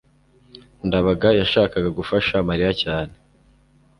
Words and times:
ndabaga 0.87 1.29
yashakaga 1.39 1.89
gufasha 1.97 2.35
mariya 2.49 2.71
cyane 2.81 3.13